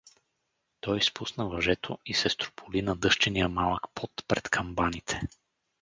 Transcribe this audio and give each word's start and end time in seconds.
Той 0.79 0.97
изпусна 0.97 1.47
въжето 1.49 1.99
и 2.05 2.13
се 2.13 2.29
строполи 2.29 2.81
на 2.81 2.95
дъсчения 2.95 3.49
малък 3.49 3.83
под 3.95 4.11
пред 4.27 4.49
камбаните. 4.49 5.19